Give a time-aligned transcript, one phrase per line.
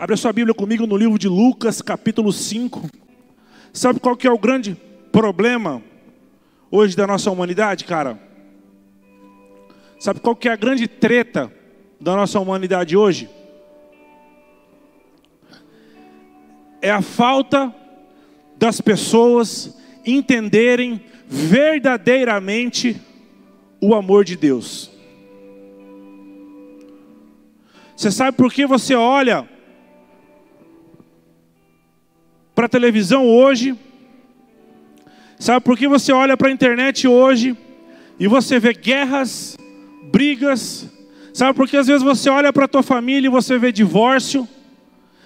[0.00, 2.88] Abre a sua Bíblia comigo no livro de Lucas, capítulo 5.
[3.72, 4.76] Sabe qual que é o grande
[5.10, 5.82] problema
[6.70, 8.16] hoje da nossa humanidade, cara?
[9.98, 11.52] Sabe qual que é a grande treta
[12.00, 13.28] da nossa humanidade hoje?
[16.80, 17.74] É a falta
[18.56, 19.76] das pessoas
[20.06, 23.02] entenderem verdadeiramente
[23.80, 24.92] o amor de Deus.
[27.96, 29.57] Você sabe por que você olha
[32.58, 33.78] para a televisão hoje?
[35.38, 37.56] Sabe por que você olha para a internet hoje
[38.18, 39.56] e você vê guerras,
[40.10, 40.90] brigas?
[41.32, 44.48] Sabe por que às vezes você olha para a tua família e você vê divórcio?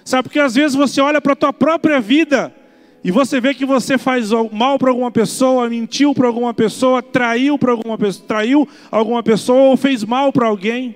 [0.04, 2.54] Sabe por que às vezes você olha para a tua própria vida
[3.02, 7.58] e você vê que você faz mal para alguma pessoa, mentiu para alguma pessoa, traiu
[7.58, 10.94] para alguma pessoa, traiu alguma pessoa ou fez mal para alguém?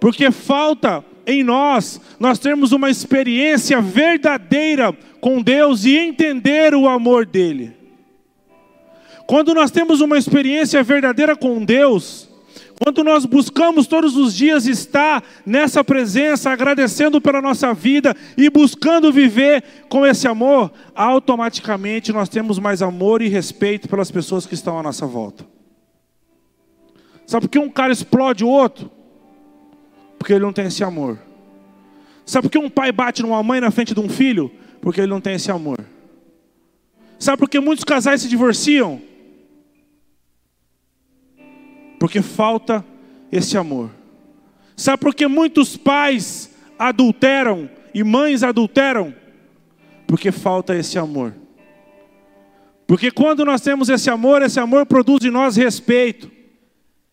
[0.00, 7.26] Porque falta em nós nós termos uma experiência verdadeira com Deus e entender o amor
[7.26, 7.74] dele.
[9.26, 12.28] Quando nós temos uma experiência verdadeira com Deus,
[12.78, 19.12] quando nós buscamos todos os dias estar nessa presença, agradecendo pela nossa vida e buscando
[19.12, 24.78] viver com esse amor, automaticamente nós temos mais amor e respeito pelas pessoas que estão
[24.78, 25.44] à nossa volta.
[27.26, 28.90] Sabe por que um cara explode o outro?
[30.18, 31.18] Porque ele não tem esse amor.
[32.24, 34.50] Sabe por que um pai bate numa mãe na frente de um filho?
[34.80, 35.78] Porque ele não tem esse amor.
[37.18, 39.00] Sabe por que muitos casais se divorciam?
[41.98, 42.84] Porque falta
[43.30, 43.90] esse amor.
[44.76, 49.14] Sabe por que muitos pais adulteram e mães adulteram?
[50.06, 51.34] Porque falta esse amor.
[52.86, 56.30] Porque quando nós temos esse amor, esse amor produz em nós respeito.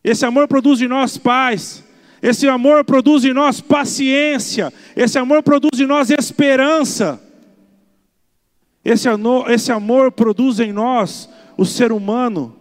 [0.03, 1.82] Esse amor produz em nós paz.
[2.23, 4.71] Esse amor produz em nós paciência.
[4.95, 7.21] Esse amor produz em nós esperança.
[8.83, 12.55] Esse amor, esse amor produz em nós o ser humano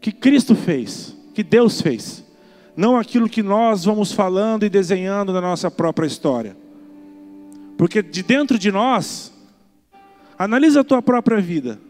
[0.00, 2.24] que Cristo fez, que Deus fez.
[2.76, 6.56] Não aquilo que nós vamos falando e desenhando na nossa própria história.
[7.78, 9.32] Porque de dentro de nós,
[10.36, 11.80] analisa a tua própria vida.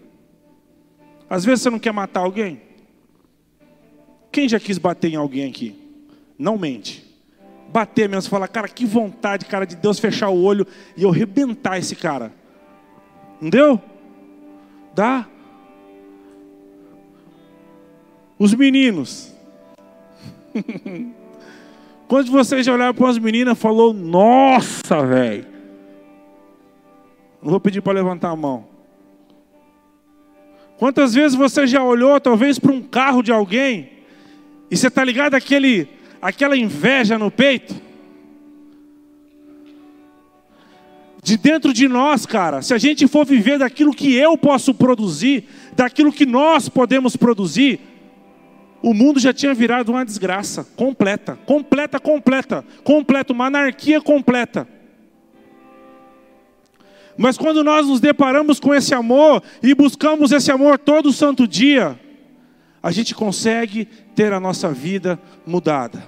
[1.28, 2.60] Às vezes você não quer matar alguém.
[4.30, 5.85] Quem já quis bater em alguém aqui?
[6.38, 7.04] Não mente.
[7.68, 10.66] Bater mesmo, falar, cara, que vontade, cara, de Deus fechar o olho
[10.96, 12.32] e eu rebentar esse cara.
[13.40, 13.80] Não deu?
[14.94, 15.26] Dá?
[18.38, 19.34] Os meninos.
[22.08, 25.46] Quando vocês já olharam para as meninas, falou, nossa, velho.
[27.42, 28.68] Não vou pedir para levantar a mão.
[30.78, 33.90] Quantas vezes você já olhou, talvez, para um carro de alguém,
[34.70, 35.88] e você está ligado àquele
[36.20, 37.74] aquela inveja no peito.
[41.22, 45.44] De dentro de nós, cara, se a gente for viver daquilo que eu posso produzir,
[45.74, 47.80] daquilo que nós podemos produzir,
[48.80, 54.68] o mundo já tinha virado uma desgraça completa, completa, completa, completa, uma anarquia completa.
[57.16, 61.98] Mas quando nós nos deparamos com esse amor e buscamos esse amor todo santo dia,
[62.86, 66.06] a gente consegue ter a nossa vida mudada.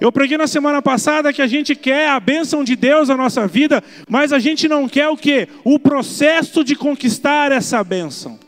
[0.00, 3.46] Eu preguei na semana passada que a gente quer a bênção de Deus na nossa
[3.46, 5.46] vida, mas a gente não quer o que?
[5.62, 8.40] O processo de conquistar essa bênção.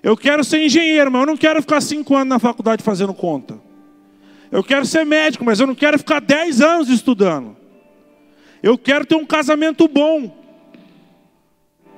[0.00, 3.58] Eu quero ser engenheiro, mas eu não quero ficar cinco anos na faculdade fazendo conta.
[4.48, 7.56] Eu quero ser médico, mas eu não quero ficar dez anos estudando.
[8.62, 10.43] Eu quero ter um casamento bom,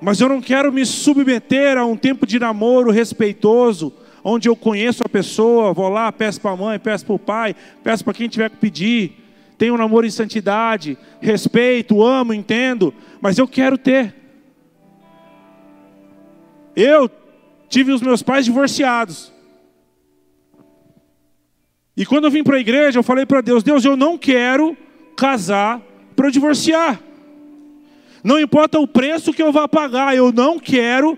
[0.00, 3.92] mas eu não quero me submeter a um tempo de namoro respeitoso,
[4.22, 7.54] onde eu conheço a pessoa, vou lá, peço para a mãe, peço para o pai,
[7.82, 9.24] peço para quem tiver que pedir.
[9.56, 14.14] Tenho um namoro em santidade, respeito, amo, entendo, mas eu quero ter.
[16.74, 17.10] Eu
[17.68, 19.32] tive os meus pais divorciados.
[21.96, 24.76] E quando eu vim para a igreja, eu falei para Deus: Deus, eu não quero
[25.16, 25.80] casar
[26.14, 27.00] para divorciar.
[28.26, 31.16] Não importa o preço que eu vá pagar, eu não quero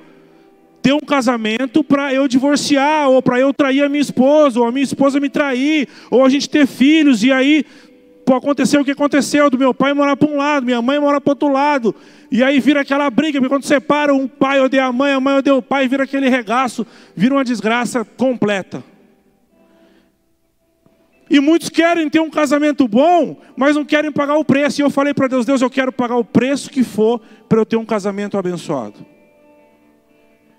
[0.82, 4.70] ter um casamento para eu divorciar, ou para eu trair a minha esposa, ou a
[4.70, 7.64] minha esposa me trair, ou a gente ter filhos, e aí
[8.26, 11.18] pode acontecer o que aconteceu, do meu pai morar para um lado, minha mãe morar
[11.18, 11.94] para outro lado,
[12.30, 15.38] e aí vira aquela briga, porque quando separa, um pai odeia a mãe, a mãe
[15.38, 18.84] odeia o pai, vira aquele regaço, vira uma desgraça completa.
[21.30, 24.80] E muitos querem ter um casamento bom, mas não querem pagar o preço.
[24.80, 27.66] E eu falei para Deus: Deus, eu quero pagar o preço que for para eu
[27.66, 29.04] ter um casamento abençoado.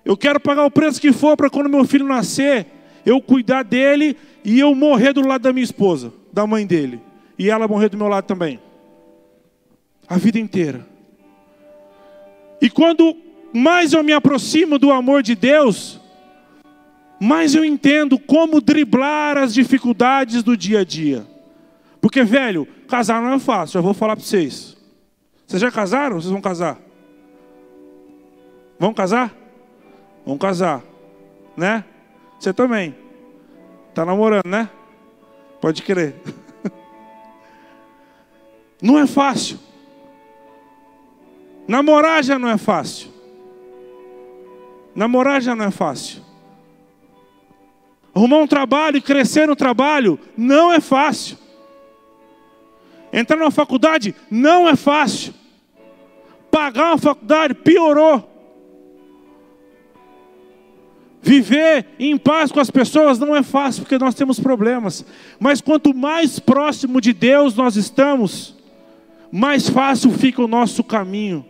[0.05, 2.65] Eu quero pagar o preço que for para quando meu filho nascer,
[3.05, 7.01] eu cuidar dele e eu morrer do lado da minha esposa, da mãe dele.
[7.37, 8.59] e ela morrer do meu lado também.
[10.07, 10.85] A vida inteira.
[12.61, 13.15] E quando
[13.53, 15.98] mais eu me aproximo do amor de Deus,
[17.19, 21.27] mais eu entendo como driblar as dificuldades do dia a dia.
[21.99, 24.77] Porque, velho, casar não é fácil, eu vou falar para vocês.
[25.45, 26.79] Vocês já casaram vocês vão casar?
[28.79, 29.35] Vão casar?
[30.25, 30.81] Vão casar,
[31.57, 31.83] né?
[32.39, 32.95] Você também.
[33.93, 34.69] Tá namorando, né?
[35.59, 36.15] Pode crer.
[38.81, 39.59] Não é fácil.
[41.67, 43.11] Namorar já não é fácil.
[44.95, 46.23] Namorar já não é fácil.
[48.19, 51.37] Arrumar um trabalho e crescer no trabalho não é fácil.
[53.13, 55.33] Entrar numa faculdade não é fácil.
[56.51, 58.29] Pagar uma faculdade piorou.
[61.21, 65.05] Viver em paz com as pessoas não é fácil, porque nós temos problemas.
[65.39, 68.53] Mas quanto mais próximo de Deus nós estamos,
[69.31, 71.45] mais fácil fica o nosso caminho.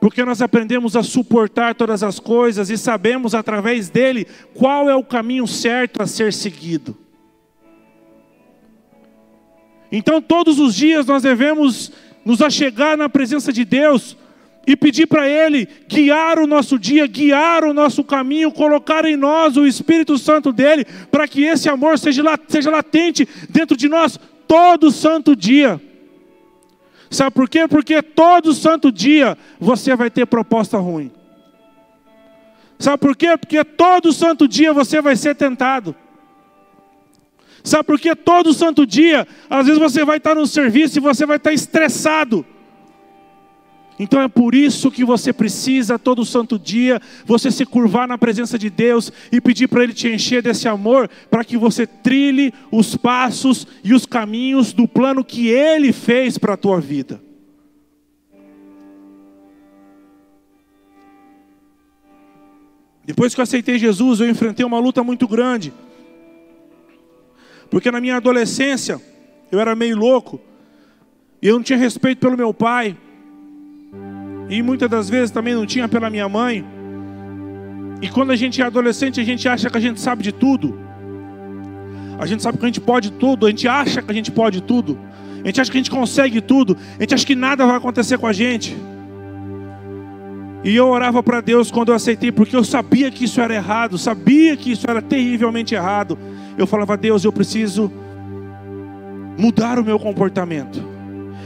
[0.00, 5.04] Porque nós aprendemos a suportar todas as coisas e sabemos através dele qual é o
[5.04, 6.96] caminho certo a ser seguido.
[9.90, 11.90] Então, todos os dias nós devemos
[12.24, 14.16] nos achegar na presença de Deus
[14.66, 19.56] e pedir para Ele guiar o nosso dia, guiar o nosso caminho, colocar em nós
[19.56, 25.34] o Espírito Santo dele, para que esse amor seja, latente dentro de nós todo santo
[25.34, 25.80] dia.
[27.10, 27.66] Sabe por quê?
[27.66, 31.10] Porque todo santo dia você vai ter proposta ruim.
[32.78, 33.36] Sabe por quê?
[33.36, 35.94] Porque todo santo dia você vai ser tentado.
[37.64, 38.14] Sabe por quê?
[38.14, 42.46] Todo santo dia, às vezes você vai estar no serviço e você vai estar estressado.
[43.98, 48.56] Então é por isso que você precisa, todo santo dia, você se curvar na presença
[48.56, 52.96] de Deus e pedir para Ele te encher desse amor, para que você trilhe os
[52.96, 57.20] passos e os caminhos do plano que Ele fez para a tua vida.
[63.04, 65.72] Depois que eu aceitei Jesus, eu enfrentei uma luta muito grande.
[67.70, 69.00] Porque na minha adolescência,
[69.50, 70.38] eu era meio louco,
[71.40, 72.96] e eu não tinha respeito pelo meu pai.
[74.48, 76.64] E muitas das vezes também não tinha pela minha mãe.
[78.00, 80.78] E quando a gente é adolescente, a gente acha que a gente sabe de tudo.
[82.18, 84.62] A gente sabe que a gente pode tudo, a gente acha que a gente pode
[84.62, 84.98] tudo.
[85.42, 86.76] A gente acha que a gente consegue tudo.
[86.98, 88.76] A gente acha que nada vai acontecer com a gente.
[90.64, 93.96] E eu orava para Deus quando eu aceitei, porque eu sabia que isso era errado,
[93.96, 96.18] sabia que isso era terrivelmente errado.
[96.56, 97.92] Eu falava, Deus, eu preciso
[99.38, 100.87] mudar o meu comportamento.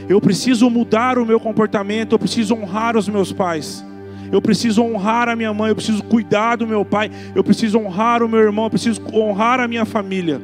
[0.07, 3.83] Eu preciso mudar o meu comportamento, eu preciso honrar os meus pais.
[4.31, 8.23] Eu preciso honrar a minha mãe, eu preciso cuidar do meu pai, eu preciso honrar
[8.23, 10.41] o meu irmão, eu preciso honrar a minha família.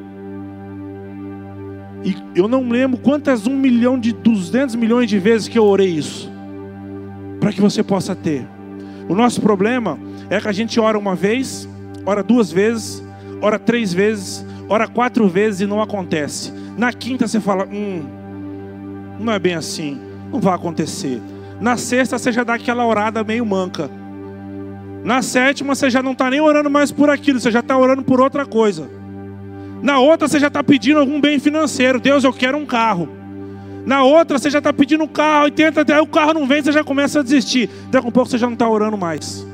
[2.04, 5.88] E eu não lembro quantas um milhão de duzentos milhões de vezes que eu orei
[5.88, 6.30] isso,
[7.40, 8.46] para que você possa ter.
[9.08, 9.98] O nosso problema
[10.30, 11.68] é que a gente ora uma vez,
[12.06, 13.02] ora duas vezes,
[13.42, 16.52] ora três vezes, ora quatro vezes e não acontece.
[16.78, 18.04] Na quinta você fala, hum,
[19.20, 20.00] não é bem assim.
[20.32, 21.20] Não vai acontecer.
[21.60, 23.90] Na sexta você já dá aquela orada meio manca.
[25.04, 28.02] Na sétima você já não está nem orando mais por aquilo, você já está orando
[28.02, 28.90] por outra coisa.
[29.82, 32.00] Na outra você já está pedindo algum bem financeiro.
[32.00, 33.08] Deus, eu quero um carro.
[33.86, 36.62] Na outra você já está pedindo um carro e tenta, aí o carro não vem,
[36.62, 37.68] você já começa a desistir.
[37.90, 39.46] Daqui a pouco você já não está orando mais.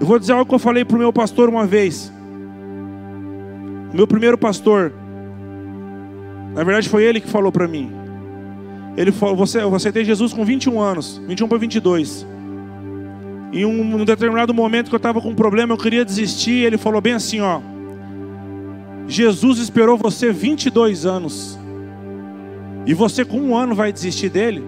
[0.00, 2.12] Eu vou dizer algo que eu falei para o meu pastor uma vez.
[3.92, 4.92] Meu primeiro pastor,
[6.54, 7.90] na verdade, foi ele que falou para mim.
[8.96, 12.26] Ele falou: você, eu aceitei Jesus com 21 anos, 21 para 22.
[13.52, 16.64] Em um, um determinado momento que eu estava com um problema, eu queria desistir.
[16.64, 17.60] Ele falou bem assim: Ó,
[19.08, 21.58] Jesus esperou você 22 anos,
[22.86, 24.64] e você com um ano vai desistir dele?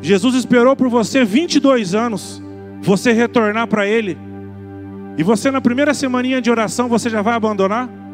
[0.00, 2.40] Jesus esperou por você 22 anos,
[2.80, 4.16] você retornar para Ele,
[5.18, 8.05] e você na primeira semaninha de oração você já vai abandonar?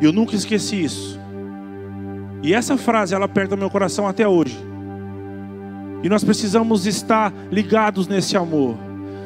[0.00, 1.18] Eu nunca esqueci isso.
[2.42, 4.56] E essa frase, ela aperta meu coração até hoje.
[6.02, 8.76] E nós precisamos estar ligados nesse amor.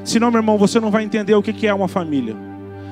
[0.04, 2.34] Senão, meu irmão, você não vai entender o que é uma família.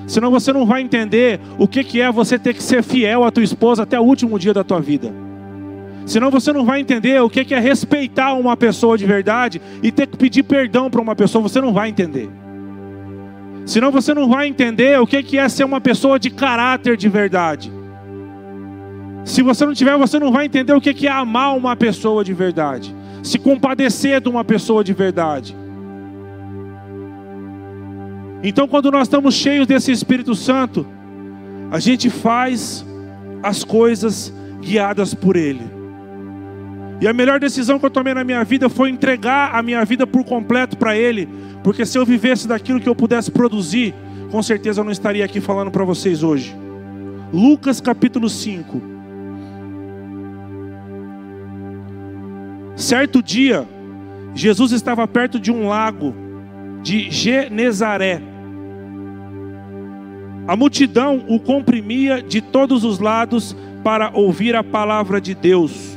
[0.07, 3.45] Senão você não vai entender o que é você ter que ser fiel à tua
[3.45, 5.13] esposa até o último dia da tua vida.
[6.05, 10.07] Senão você não vai entender o que é respeitar uma pessoa de verdade e ter
[10.07, 11.43] que pedir perdão para uma pessoa.
[11.43, 12.29] Você não vai entender.
[13.71, 17.73] Senão você não vai entender o que é ser uma pessoa de caráter de verdade.
[19.25, 22.35] Se você não tiver, você não vai entender o que é amar uma pessoa de
[22.35, 22.93] verdade.
[23.23, 25.57] Se compadecer de uma pessoa de verdade.
[28.43, 30.85] Então, quando nós estamos cheios desse Espírito Santo,
[31.71, 32.85] a gente faz
[33.41, 35.80] as coisas guiadas por Ele.
[37.01, 40.07] E a melhor decisão que eu tomei na minha vida foi entregar a minha vida
[40.07, 41.27] por completo para Ele,
[41.65, 43.95] porque se eu vivesse daquilo que eu pudesse produzir,
[44.31, 46.55] com certeza eu não estaria aqui falando para vocês hoje.
[47.33, 48.83] Lucas capítulo 5.
[52.77, 53.67] Certo dia,
[54.35, 56.15] Jesus estava perto de um lago
[56.83, 58.23] de Genezaré.
[60.47, 65.90] A multidão o comprimia de todos os lados para ouvir a palavra de Deus.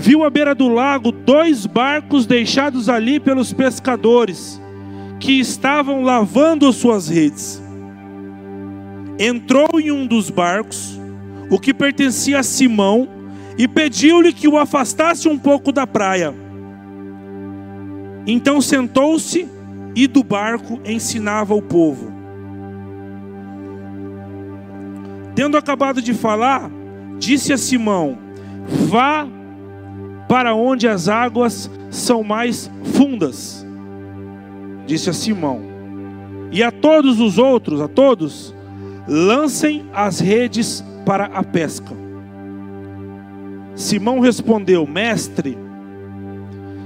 [0.00, 4.62] Viu à beira do lago dois barcos deixados ali pelos pescadores,
[5.18, 7.60] que estavam lavando suas redes.
[9.18, 10.96] Entrou em um dos barcos,
[11.50, 13.08] o que pertencia a Simão,
[13.58, 16.32] e pediu-lhe que o afastasse um pouco da praia.
[18.24, 19.48] Então sentou-se
[19.96, 22.12] e do barco ensinava o povo.
[25.34, 26.70] Tendo acabado de falar,
[27.18, 28.16] disse a Simão:
[28.88, 29.26] Vá
[30.28, 33.66] para onde as águas são mais fundas.
[34.86, 35.60] Disse a Simão.
[36.52, 38.54] E a todos os outros, a todos,
[39.06, 41.96] lancem as redes para a pesca.
[43.74, 45.56] Simão respondeu: Mestre,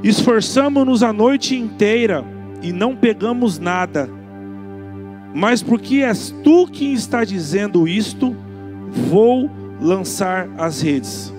[0.02, 2.24] Esforçamo-nos a noite inteira
[2.60, 4.10] e não pegamos nada.
[5.32, 8.36] Mas porque és tu quem está dizendo isto,
[9.08, 9.48] vou
[9.80, 11.32] lançar as redes.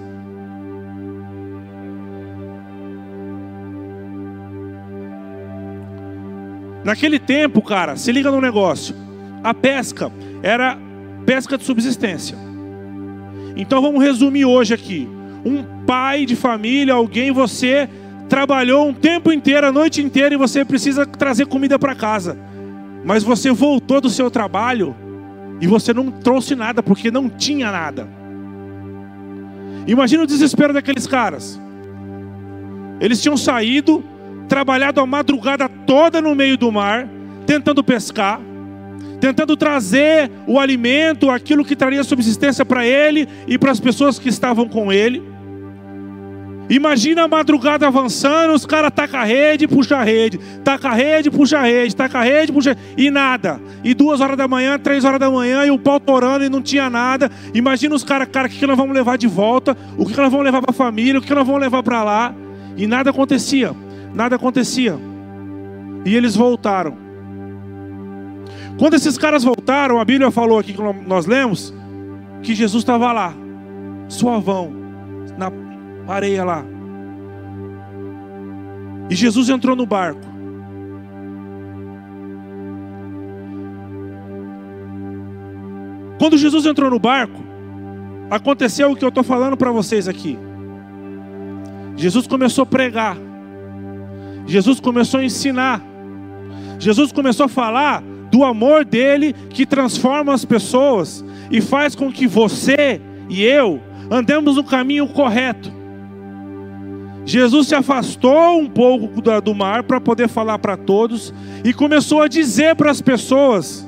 [6.84, 8.96] Naquele tempo, cara, se liga no negócio.
[9.44, 10.12] A pesca
[10.42, 10.78] era
[11.25, 12.38] pesca de subsistência.
[13.56, 15.08] Então vamos resumir hoje aqui.
[15.46, 17.90] Um pai de família, alguém, você
[18.28, 22.38] trabalhou um tempo inteiro, a noite inteira, e você precisa trazer comida para casa.
[23.06, 24.96] Mas você voltou do seu trabalho
[25.62, 28.08] e você não trouxe nada, porque não tinha nada.
[29.86, 31.60] Imagina o desespero daqueles caras.
[33.00, 34.04] Eles tinham saído,
[34.54, 37.10] trabalhado a madrugada toda no meio do mar,
[37.44, 38.40] tentando pescar,
[39.20, 44.30] tentando trazer o alimento, aquilo que traria subsistência para ele e para as pessoas que
[44.30, 45.24] estavam com ele.
[46.70, 51.32] Imagina a madrugada avançando, os caras tacam a rede, puxa a rede, taca a rede,
[51.32, 53.60] puxa a rede, taca a rede, puxa e nada.
[53.84, 56.62] E duas horas da manhã, três horas da manhã, e o pau torando e não
[56.62, 57.32] tinha nada.
[57.56, 59.76] Imagina os caras, cara, o que, nós vamos levar de volta?
[59.98, 61.18] O que, nós vamos levar para a família?
[61.18, 62.36] O que, que nós vamos levar para lá?
[62.78, 63.74] E nada acontecia,
[64.13, 64.98] nada acontecia.
[66.05, 66.98] E eles voltaram.
[68.77, 71.74] Quando esses caras voltaram, a Bíblia falou aqui que nós lemos
[72.41, 73.34] que Jesus estava lá,
[74.10, 74.72] suavão,
[75.38, 75.51] na
[76.12, 76.65] areia lá.
[79.10, 80.34] E Jesus entrou no barco.
[86.20, 87.43] Quando Jesus entrou no barco,
[88.29, 90.38] aconteceu o que eu estou falando para vocês aqui.
[91.96, 93.17] Jesus começou a pregar.
[94.46, 95.82] Jesus começou a ensinar.
[96.80, 102.28] Jesus começou a falar do amor dele que transforma as pessoas e faz com que
[102.28, 105.72] você e eu andemos no caminho correto.
[107.26, 111.34] Jesus se afastou um pouco do mar para poder falar para todos
[111.64, 113.88] e começou a dizer para as pessoas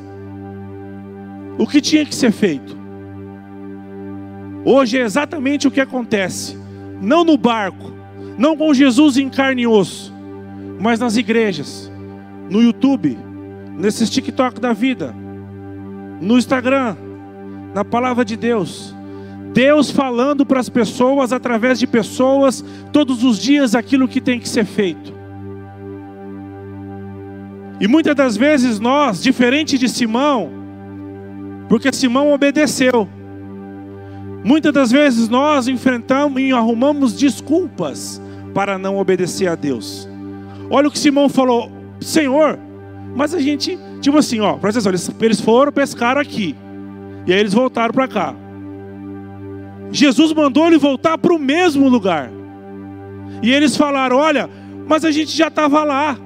[1.58, 2.78] o que tinha que ser feito.
[4.64, 6.58] Hoje é exatamente o que acontece,
[7.02, 7.92] não no barco,
[8.38, 10.15] não com Jesus em carne e osso,
[10.79, 11.91] mas nas igrejas,
[12.50, 13.17] no YouTube,
[13.77, 15.15] nesses TikTok da vida,
[16.22, 16.96] no Instagram,
[17.74, 18.96] na palavra de Deus.
[19.53, 24.50] Deus falando para as pessoas, através de pessoas, todos os dias aquilo que tem que
[24.50, 25.13] ser feito.
[27.79, 30.50] E muitas das vezes nós, diferente de Simão,
[31.67, 33.08] porque Simão obedeceu,
[34.44, 38.22] muitas das vezes nós enfrentamos e arrumamos desculpas
[38.53, 40.08] para não obedecer a Deus.
[40.70, 42.60] Olha o que Simão falou: Senhor,
[43.16, 46.56] mas a gente, tipo assim, ó, presta atenção, eles foram, pescar aqui,
[47.26, 48.36] e aí eles voltaram para cá.
[49.92, 52.30] Jesus mandou ele voltar para o mesmo lugar.
[53.42, 54.50] E eles falaram: Olha,
[54.88, 56.18] mas a gente já estava lá.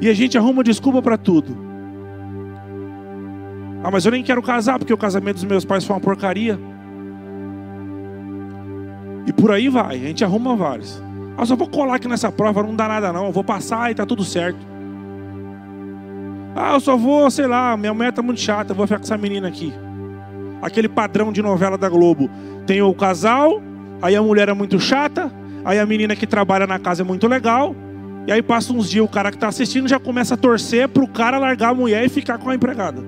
[0.00, 1.56] E a gente arruma desculpa para tudo.
[3.82, 6.58] Ah, mas eu nem quero casar porque o casamento dos meus pais foi uma porcaria.
[9.26, 11.02] E por aí vai, a gente arruma vários.
[11.36, 13.94] Ah, só vou colar aqui nessa prova, não dá nada não, eu vou passar e
[13.94, 14.58] tá tudo certo.
[16.54, 19.04] Ah, eu só vou, sei lá, minha mulher tá muito chata, eu vou ficar com
[19.04, 19.72] essa menina aqui
[20.60, 22.30] aquele padrão de novela da Globo.
[22.66, 23.62] Tem o casal,
[24.02, 25.32] aí a mulher é muito chata,
[25.64, 27.74] aí a menina que trabalha na casa é muito legal,
[28.26, 31.04] e aí passa uns dias o cara que está assistindo já começa a torcer para
[31.04, 33.02] o cara largar a mulher e ficar com a empregada.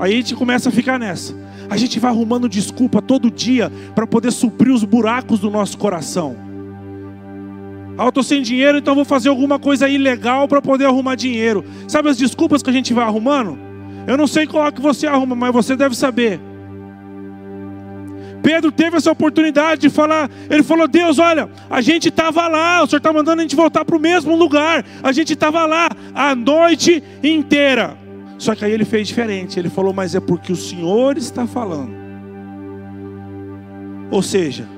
[0.00, 1.34] Aí a gente começa a ficar nessa.
[1.70, 6.36] A gente vai arrumando desculpa todo dia para poder suprir os buracos do nosso coração.
[7.96, 11.64] Ah, eu estou sem dinheiro, então vou fazer alguma coisa ilegal para poder arrumar dinheiro.
[11.86, 13.58] Sabe as desculpas que a gente vai arrumando?
[14.06, 16.40] Eu não sei qual é que você arruma, mas você deve saber.
[18.42, 22.86] Pedro teve essa oportunidade de falar, ele falou: Deus, olha, a gente estava lá, o
[22.86, 26.34] Senhor está mandando a gente voltar para o mesmo lugar, a gente estava lá a
[26.34, 27.96] noite inteira.
[28.36, 31.94] Só que aí ele fez diferente, ele falou: Mas é porque o Senhor está falando.
[34.10, 34.68] Ou seja,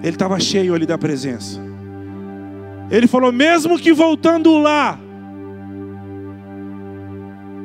[0.00, 1.67] ele estava cheio ali da presença.
[2.90, 4.98] Ele falou: Mesmo que voltando lá,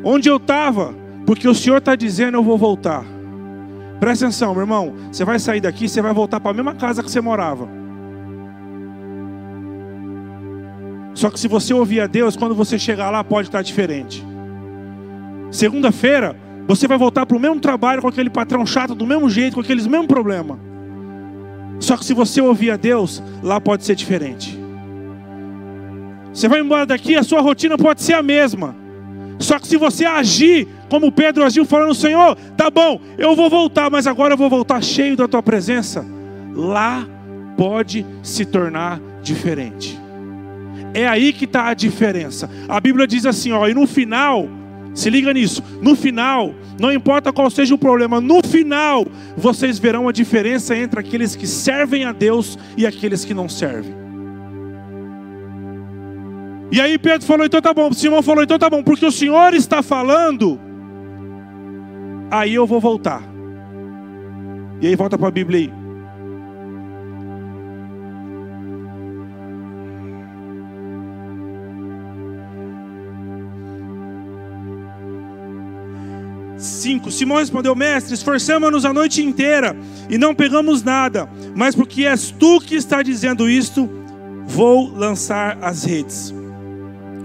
[0.04, 0.94] onde eu estava,
[1.26, 3.06] porque o Senhor está dizendo, eu vou voltar.
[4.00, 4.94] Presta atenção, meu irmão.
[5.12, 7.70] Você vai sair daqui, você vai voltar para a mesma casa que você morava.
[11.14, 14.26] Só que se você ouvir a Deus, quando você chegar lá, pode estar diferente.
[15.52, 16.36] Segunda-feira,
[16.68, 19.62] você vai voltar para o mesmo trabalho com aquele patrão chato, do mesmo jeito, com
[19.62, 20.58] aqueles mesmos problemas.
[21.80, 24.63] Só que se você ouvir a Deus, lá pode ser diferente.
[26.34, 28.76] Você vai embora daqui, a sua rotina pode ser a mesma.
[29.40, 33.90] Só que se você agir como Pedro agiu, falando: Senhor, tá bom, eu vou voltar,
[33.90, 36.06] mas agora eu vou voltar cheio da tua presença.
[36.56, 37.08] Lá
[37.58, 40.00] pode se tornar diferente.
[40.94, 42.50] É aí que está a diferença.
[42.68, 44.48] A Bíblia diz assim: ó, e no final,
[44.94, 50.08] se liga nisso, no final, não importa qual seja o problema, no final, vocês verão
[50.08, 54.03] a diferença entre aqueles que servem a Deus e aqueles que não servem.
[56.74, 57.94] E aí Pedro falou: então tá bom.
[57.94, 60.60] Simão falou: então tá bom, porque o Senhor está falando
[62.32, 63.22] aí eu vou voltar.
[64.82, 65.74] E aí volta para a Bíblia aí.
[76.58, 77.12] Cinco.
[77.12, 79.78] Simão respondeu: Mestre, esforçamos-nos a noite inteira
[80.10, 83.88] e não pegamos nada, mas porque és tu que está dizendo isto,
[84.48, 86.34] vou lançar as redes.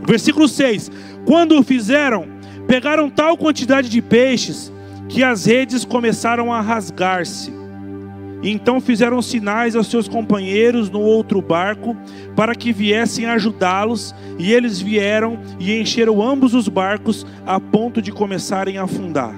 [0.09, 0.90] Versículo 6:
[1.27, 2.27] Quando o fizeram,
[2.66, 4.73] pegaram tal quantidade de peixes
[5.07, 7.53] que as redes começaram a rasgar-se.
[8.42, 11.94] Então fizeram sinais aos seus companheiros no outro barco
[12.35, 18.11] para que viessem ajudá-los, e eles vieram e encheram ambos os barcos a ponto de
[18.11, 19.35] começarem a afundar.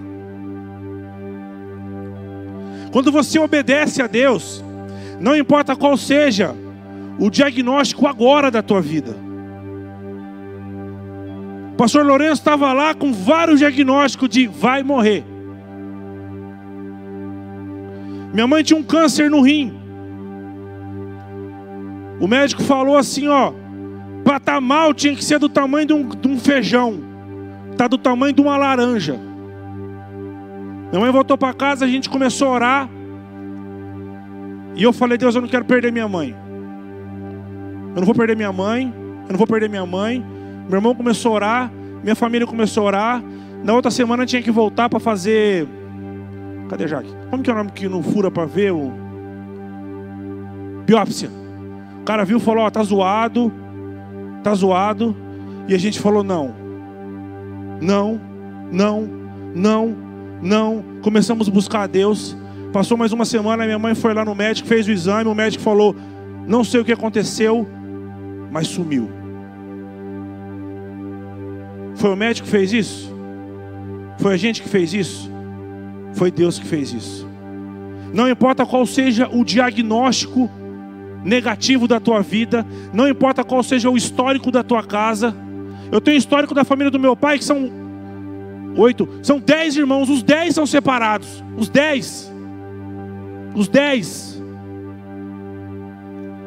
[2.93, 4.63] Quando você obedece a Deus,
[5.19, 6.55] não importa qual seja
[7.19, 9.30] o diagnóstico agora da tua vida.
[11.81, 15.25] Pastor Lourenço estava lá com vários diagnósticos de vai morrer.
[18.35, 19.73] Minha mãe tinha um câncer no rim.
[22.21, 23.55] O médico falou assim, ó,
[24.23, 27.01] para estar tá mal tinha que ser do tamanho de um, de um feijão.
[27.79, 29.19] Tá do tamanho de uma laranja.
[30.91, 32.91] Minha mãe voltou para casa, a gente começou a orar.
[34.77, 36.37] E eu falei, Deus, eu não quero perder minha mãe.
[37.95, 38.93] Eu não vou perder minha mãe.
[39.23, 40.40] Eu não vou perder minha mãe.
[40.69, 41.73] Meu irmão começou a orar.
[42.03, 43.23] Minha família começou a orar.
[43.63, 45.69] Na outra semana tinha que voltar para fazer
[46.71, 47.13] Cadê Jaque?
[47.29, 48.93] Como que é o nome que não fura para ver o.
[50.87, 51.29] Biópsia.
[52.01, 53.53] O cara viu e falou: Ó, tá zoado.
[54.45, 55.17] Tá zoado.
[55.67, 56.55] E a gente falou: Não.
[57.81, 58.21] Não.
[58.71, 59.09] Não.
[59.53, 59.97] Não.
[60.41, 60.85] Não.
[61.03, 62.37] Começamos a buscar a Deus.
[62.73, 65.29] Passou mais uma semana, minha mãe foi lá no médico, fez o exame.
[65.29, 65.97] O médico falou:
[66.47, 67.69] Não sei o que aconteceu,
[68.53, 69.11] mas sumiu.
[72.01, 73.15] Foi o médico que fez isso?
[74.19, 75.31] Foi a gente que fez isso?
[76.15, 77.29] Foi Deus que fez isso.
[78.11, 80.51] Não importa qual seja o diagnóstico
[81.23, 85.37] negativo da tua vida, não importa qual seja o histórico da tua casa.
[85.93, 87.71] Eu tenho histórico da família do meu pai que são
[88.77, 92.33] oito, são dez irmãos, os dez são separados, os dez,
[93.55, 94.43] os dez.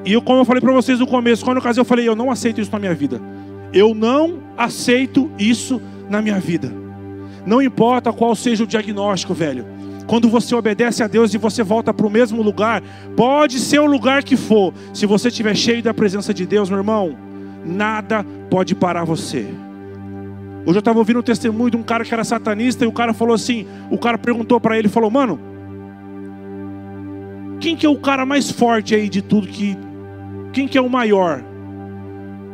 [0.03, 2.15] E eu, como eu falei para vocês no começo, quando eu casei, eu falei: eu
[2.15, 3.21] não aceito isso na minha vida.
[3.71, 6.71] Eu não aceito isso na minha vida.
[7.45, 9.65] Não importa qual seja o diagnóstico, velho.
[10.07, 12.81] Quando você obedece a Deus e você volta para o mesmo lugar,
[13.15, 16.79] pode ser o lugar que for, se você estiver cheio da presença de Deus, meu
[16.79, 17.17] irmão,
[17.65, 19.47] nada pode parar você.
[20.65, 23.13] Hoje eu estava ouvindo um testemunho de um cara que era satanista e o cara
[23.13, 25.39] falou assim: o cara perguntou para ele, falou, mano,
[27.59, 29.77] quem que é o cara mais forte aí de tudo que,
[30.51, 31.43] quem que é o maior?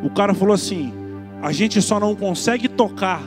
[0.04, 0.94] O cara falou assim:
[1.42, 3.22] a gente só não consegue tocar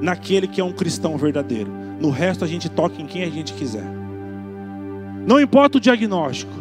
[0.00, 1.72] naquele que é um cristão verdadeiro.
[2.00, 3.84] No resto a gente toca em quem a gente quiser.
[5.26, 6.52] Não importa o diagnóstico,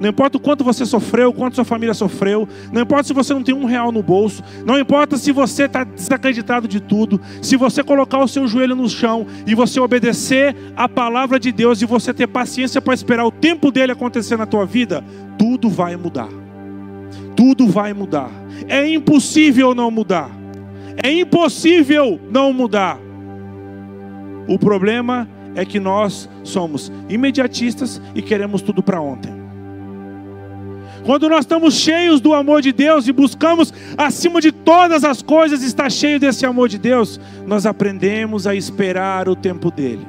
[0.00, 2.48] Não importa o quanto você sofreu, o quanto sua família sofreu.
[2.72, 4.42] Não importa se você não tem um real no bolso.
[4.66, 7.20] Não importa se você está desacreditado de tudo.
[7.40, 11.80] Se você colocar o seu joelho no chão e você obedecer a palavra de Deus
[11.80, 15.04] e você ter paciência para esperar o tempo dele acontecer na tua vida,
[15.38, 16.43] tudo vai mudar.
[17.44, 18.30] Tudo vai mudar.
[18.66, 20.30] É impossível não mudar.
[21.02, 22.98] É impossível não mudar.
[24.48, 29.30] O problema é que nós somos imediatistas e queremos tudo para ontem.
[31.04, 35.62] Quando nós estamos cheios do amor de Deus e buscamos acima de todas as coisas
[35.62, 40.06] estar cheio desse amor de Deus, nós aprendemos a esperar o tempo dele.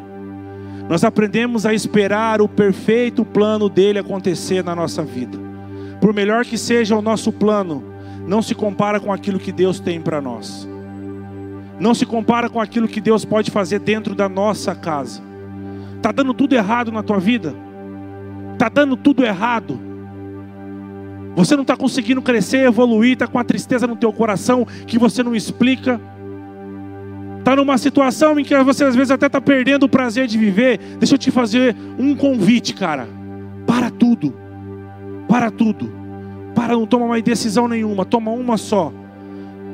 [0.88, 5.45] Nós aprendemos a esperar o perfeito plano dele acontecer na nossa vida.
[6.00, 7.84] Por melhor que seja o nosso plano,
[8.28, 10.68] não se compara com aquilo que Deus tem para nós.
[11.80, 15.22] Não se compara com aquilo que Deus pode fazer dentro da nossa casa.
[16.02, 17.54] Tá dando tudo errado na tua vida?
[18.58, 19.80] Tá dando tudo errado?
[21.36, 25.22] Você não está conseguindo crescer, evoluir, está com a tristeza no teu coração que você
[25.22, 26.00] não explica.
[27.40, 30.80] Está numa situação em que você às vezes até está perdendo o prazer de viver.
[30.98, 33.08] Deixa eu te fazer um convite, cara.
[33.68, 34.45] Para tudo.
[35.28, 35.92] Para tudo.
[36.56, 38.92] Para, não toma mais decisão nenhuma, toma uma só.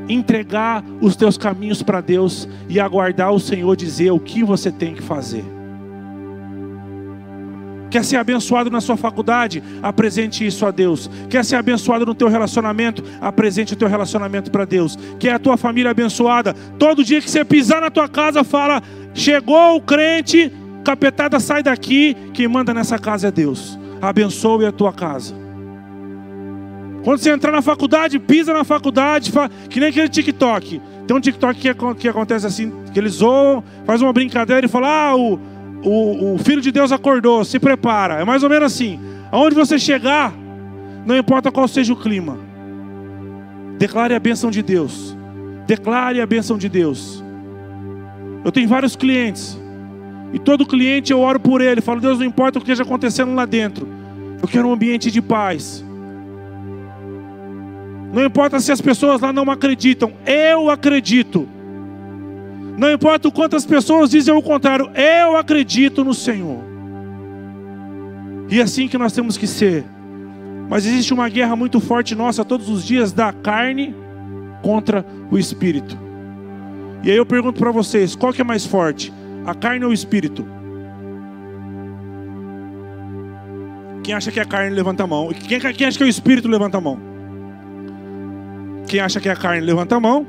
[0.09, 4.95] Entregar os teus caminhos para Deus e aguardar o Senhor dizer o que você tem
[4.95, 5.45] que fazer.
[7.91, 9.61] Quer ser abençoado na sua faculdade?
[9.83, 11.09] Apresente isso a Deus.
[11.29, 13.03] Quer ser abençoado no teu relacionamento?
[13.19, 14.97] Apresente o teu relacionamento para Deus.
[15.19, 16.53] Quer a tua família abençoada?
[16.79, 18.81] Todo dia que você pisar na tua casa, fala:
[19.13, 20.49] chegou o crente,
[20.85, 23.77] capetada sai daqui, quem manda nessa casa é Deus.
[24.01, 25.40] Abençoe a tua casa.
[27.03, 29.31] Quando você entrar na faculdade, pisa na faculdade,
[29.69, 30.81] que nem aquele TikTok.
[31.07, 35.09] Tem um TikTok que, que acontece assim, que eles zoam, faz uma brincadeira e fala:
[35.09, 35.39] ah, o
[35.83, 38.21] o, o Filho de Deus acordou, se prepara.
[38.21, 38.99] É mais ou menos assim.
[39.31, 40.33] Aonde você chegar,
[41.05, 42.37] não importa qual seja o clima,
[43.77, 45.17] declare a bênção de Deus.
[45.65, 47.23] Declare a bênção de Deus.
[48.43, 49.57] Eu tenho vários clientes,
[50.33, 53.35] e todo cliente eu oro por ele, falo, Deus, não importa o que esteja acontecendo
[53.35, 53.87] lá dentro,
[54.41, 55.85] eu quero um ambiente de paz.
[58.11, 61.47] Não importa se as pessoas lá não acreditam, eu acredito.
[62.77, 66.63] Não importa o quantas pessoas dizem o contrário, eu acredito no Senhor.
[68.49, 69.85] E é assim que nós temos que ser.
[70.69, 73.95] Mas existe uma guerra muito forte nossa todos os dias da carne
[74.61, 75.97] contra o espírito.
[77.03, 79.13] E aí eu pergunto para vocês, qual que é mais forte?
[79.45, 80.45] A carne ou o espírito?
[84.03, 85.29] Quem acha que é a carne levanta a mão.
[85.29, 87.10] Quem, quem acha que é o espírito levanta a mão?
[88.91, 90.27] Quem acha que é carne levanta a mão.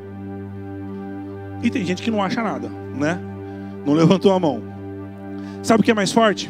[1.64, 3.18] E tem gente que não acha nada, né?
[3.85, 4.62] Não levantou a mão.
[5.64, 6.48] Sabe o que é mais forte?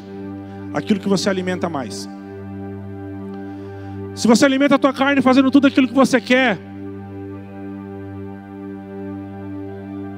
[0.74, 2.06] Aquilo que você alimenta mais.
[4.14, 6.58] Se você alimenta a tua carne fazendo tudo aquilo que você quer,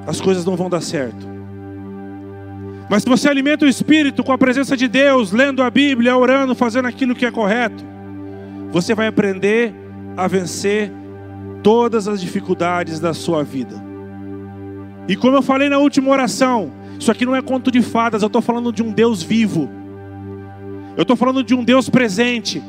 [0.04, 1.28] as coisas não vão dar certo.
[2.90, 6.57] Mas se você alimenta o espírito com a presença de Deus, lendo a Bíblia, orando,
[6.57, 7.85] fazendo aquilo que é correto,
[8.72, 9.72] você vai aprender
[10.16, 11.03] a vencer
[11.64, 13.83] todas as dificuldades da sua vida.
[15.09, 18.27] E como eu falei na última oração, isso aqui não é conto de fadas, eu
[18.27, 19.68] estou falando de um Deus vivo.
[20.94, 22.62] Eu estou falando de um Deus presente.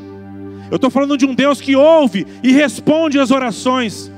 [0.72, 4.10] Eu estou falando de um Deus que ouve e responde às orações.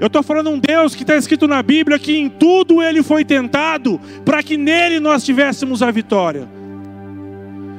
[0.00, 3.04] Eu estou falando de um Deus que está escrito na Bíblia que em tudo ele
[3.04, 6.48] foi tentado, para que nele nós tivéssemos a vitória.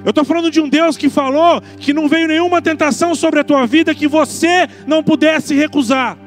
[0.05, 3.43] Eu estou falando de um Deus que falou que não veio nenhuma tentação sobre a
[3.43, 6.17] tua vida que você não pudesse recusar.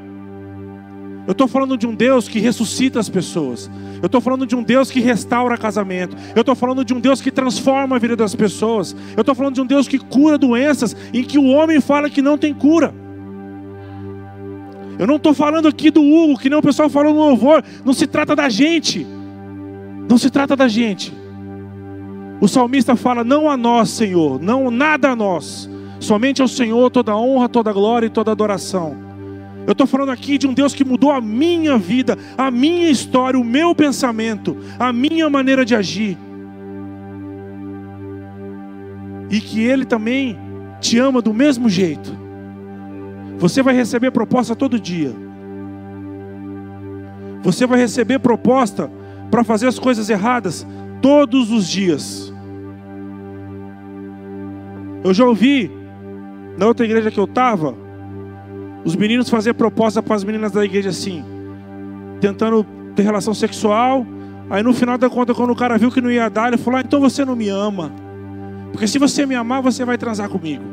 [1.25, 3.71] Eu estou falando de um Deus que ressuscita as pessoas.
[4.01, 6.17] Eu estou falando de um Deus que restaura casamento.
[6.35, 8.93] Eu estou falando de um Deus que transforma a vida das pessoas.
[9.15, 12.21] Eu estou falando de um Deus que cura doenças em que o homem fala que
[12.21, 12.93] não tem cura.
[14.99, 17.63] Eu não estou falando aqui do Hugo, que nem o pessoal falou no louvor.
[17.85, 19.07] Não se trata da gente.
[20.09, 21.13] Não se trata da gente.
[22.41, 25.69] O salmista fala: Não a nós, Senhor, não nada a nós.
[25.99, 29.12] Somente ao Senhor toda honra, toda glória e toda adoração.
[29.65, 33.39] Eu estou falando aqui de um Deus que mudou a minha vida, a minha história,
[33.39, 36.17] o meu pensamento, a minha maneira de agir.
[39.29, 40.37] E que Ele também
[40.81, 42.17] te ama do mesmo jeito.
[43.37, 45.13] Você vai receber proposta todo dia.
[47.41, 48.91] Você vai receber proposta
[49.31, 50.67] para fazer as coisas erradas
[51.01, 52.33] todos os dias.
[55.03, 55.71] Eu já ouvi
[56.57, 57.82] na outra igreja que eu estava
[58.85, 61.23] os meninos faziam proposta para as meninas da igreja assim,
[62.19, 62.65] tentando
[62.95, 64.05] ter relação sexual.
[64.49, 66.79] Aí no final da conta, quando o cara viu que não ia dar, ele falou:
[66.79, 67.91] ah, então você não me ama.
[68.71, 70.63] Porque se você me amar, você vai transar comigo.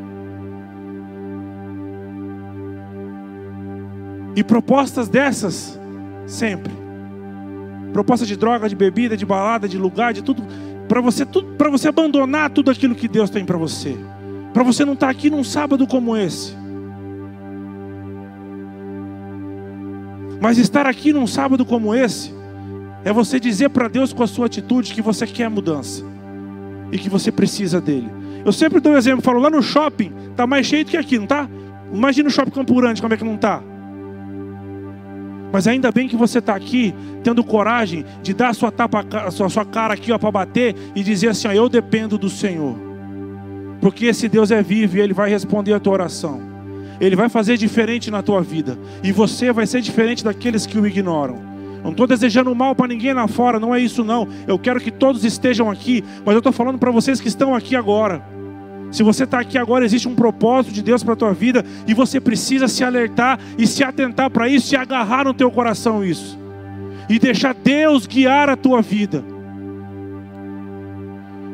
[4.34, 5.78] E propostas dessas,
[6.26, 6.72] sempre.
[7.92, 10.42] Proposta de droga, de bebida, de balada, de lugar, de tudo.
[10.88, 11.26] Para você,
[11.70, 13.96] você abandonar tudo aquilo que Deus tem para você.
[14.52, 16.59] Para você não estar tá aqui num sábado como esse.
[20.40, 22.33] Mas estar aqui num sábado como esse
[23.05, 26.05] é você dizer para Deus com a sua atitude que você quer mudança
[26.90, 28.11] e que você precisa dele.
[28.44, 31.18] Eu sempre dou um exemplo, falo lá no shopping, tá mais cheio do que aqui,
[31.18, 31.48] não tá?
[31.92, 33.62] Imagina o shopping Campo Grande, como é que não tá?
[35.53, 39.31] Mas ainda bem que você está aqui, tendo coragem de dar a sua, tapa, a
[39.31, 42.76] sua, a sua cara aqui para bater e dizer assim: ó, Eu dependo do Senhor.
[43.81, 46.49] Porque esse Deus é vivo e Ele vai responder a tua oração.
[47.00, 48.78] Ele vai fazer diferente na tua vida.
[49.02, 51.50] E você vai ser diferente daqueles que o ignoram.
[51.82, 54.28] Não estou desejando mal para ninguém lá fora, não é isso não.
[54.46, 57.74] Eu quero que todos estejam aqui, mas eu estou falando para vocês que estão aqui
[57.74, 58.22] agora.
[58.90, 61.94] Se você está aqui agora, existe um propósito de Deus para a tua vida e
[61.94, 66.38] você precisa se alertar e se atentar para isso e agarrar no teu coração isso.
[67.08, 69.24] E deixar Deus guiar a tua vida.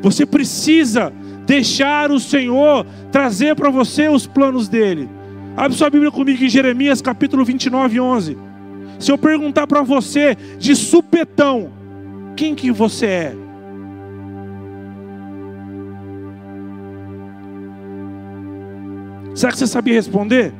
[0.01, 1.13] Você precisa
[1.45, 5.09] deixar o Senhor trazer para você os planos dele.
[5.57, 8.37] Abre sua Bíblia comigo em Jeremias capítulo 29, 11.
[8.99, 11.71] Se eu perguntar para você de supetão,
[12.35, 13.35] quem que você é?
[19.33, 20.53] Será que você sabia responder?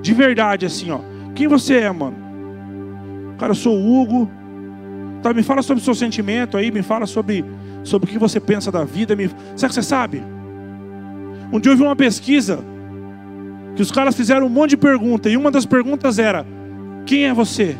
[0.00, 1.00] De verdade, assim, ó.
[1.34, 2.16] Quem você é, mano?
[3.36, 4.30] Cara, eu sou o Hugo.
[5.22, 7.44] Tá, me fala sobre o seu sentimento aí, me fala sobre,
[7.84, 9.14] sobre o que você pensa da vida.
[9.14, 9.28] Me...
[9.54, 10.22] Será que você sabe?
[11.52, 12.64] Um dia eu vi uma pesquisa
[13.76, 16.46] que os caras fizeram um monte de perguntas, e uma das perguntas era:
[17.04, 17.76] Quem é você?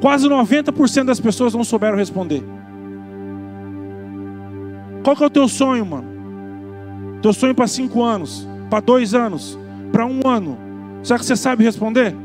[0.00, 2.42] Quase 90% das pessoas não souberam responder.
[5.04, 6.08] Qual que é o teu sonho, mano?
[7.20, 9.58] Teu sonho para cinco anos, para dois anos,
[9.92, 10.56] para um ano.
[11.02, 12.16] Será que você sabe responder?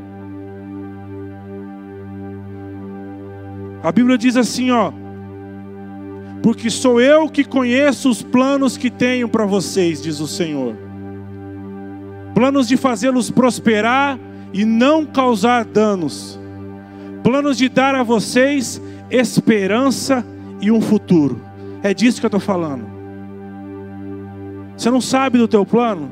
[3.84, 4.91] A Bíblia diz assim, ó.
[6.41, 10.85] Porque sou eu que conheço os planos que tenho para vocês, diz o Senhor.
[12.36, 14.19] Planos de fazê-los prosperar
[14.54, 16.38] e não causar danos.
[17.24, 20.24] Planos de dar a vocês esperança
[20.60, 21.41] e um futuro.
[21.82, 22.86] É disso que eu estou falando.
[24.76, 26.12] Você não sabe do teu plano?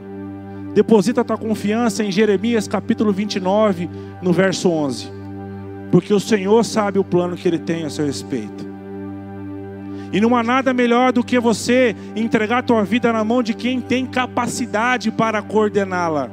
[0.73, 3.89] Deposita a tua confiança em Jeremias capítulo 29,
[4.21, 5.11] no verso 11.
[5.91, 8.72] Porque o Senhor sabe o plano que Ele tem a seu respeito.
[10.13, 13.55] E não há nada melhor do que você entregar a tua vida na mão de
[13.55, 16.29] quem tem capacidade para coordená-la.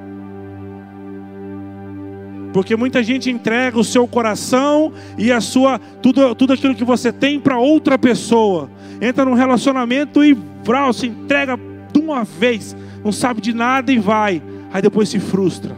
[2.53, 7.11] Porque muita gente entrega o seu coração e a sua tudo, tudo aquilo que você
[7.11, 8.69] tem para outra pessoa.
[9.01, 11.59] Entra num relacionamento e vral, se entrega
[11.91, 15.75] de uma vez, não sabe de nada e vai, aí depois se frustra.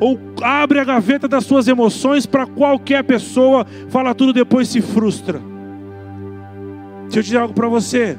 [0.00, 5.51] Ou abre a gaveta das suas emoções para qualquer pessoa, fala tudo depois se frustra.
[7.12, 8.16] Se eu dizer algo para você,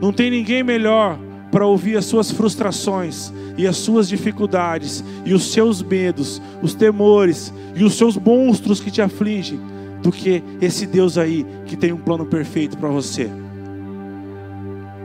[0.00, 1.18] não tem ninguém melhor
[1.50, 7.52] para ouvir as suas frustrações e as suas dificuldades e os seus medos, os temores
[7.76, 9.60] e os seus monstros que te afligem
[10.02, 13.28] do que esse Deus aí que tem um plano perfeito para você.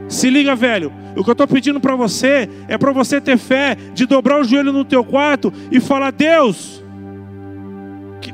[0.08, 0.90] Se liga, velho.
[1.14, 4.46] O que eu estou pedindo para você é para você ter fé de dobrar o
[4.46, 6.82] joelho no teu quarto e falar: Deus,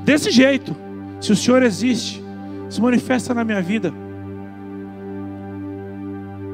[0.06, 0.76] desse jeito,
[1.20, 2.24] se o Senhor existe,
[2.70, 4.03] se manifesta na minha vida.